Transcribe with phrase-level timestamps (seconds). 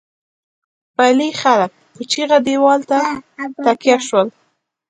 [0.95, 2.99] پلې خلک په چيغه دېوال ته
[3.63, 4.27] تکيه شول.